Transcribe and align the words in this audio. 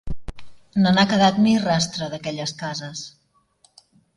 No 0.85 0.93
n'ha 0.95 1.03
quedat 1.11 1.37
ni 1.45 1.53
rastre, 1.65 2.09
d'aquelles 2.15 2.55
cases. 2.63 3.05